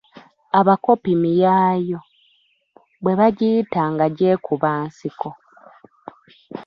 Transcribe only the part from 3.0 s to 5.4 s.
bwe bagiyita nga gye kuba nsiko.